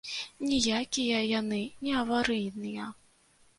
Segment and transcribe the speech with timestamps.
[0.51, 2.91] Ніякія яны не аварыйныя.